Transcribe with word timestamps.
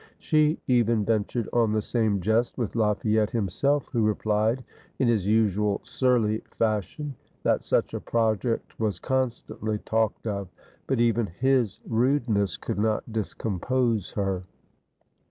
She 0.17 0.59
even 0.65 1.05
ventured 1.05 1.47
on 1.53 1.73
the 1.73 1.81
same 1.83 2.21
jest 2.21 2.57
with 2.57 2.73
Lafa 2.75 3.05
yette 3.07 3.29
himself, 3.29 3.87
who 3.93 4.01
replied, 4.01 4.63
in 4.97 5.07
his 5.07 5.27
usual 5.27 5.79
surly 5.83 6.39
fashion, 6.57 7.13
that 7.43 7.63
such 7.63 7.93
a 7.93 7.99
project 7.99 8.79
was 8.79 8.97
constantly 8.99 9.77
talked 9.77 10.25
of; 10.25 10.47
but 10.87 10.99
even 10.99 11.27
his 11.27 11.81
rudeness 11.87 12.57
could 12.57 12.79
not 12.79 13.13
discompose 13.13 14.09
her. 14.13 14.41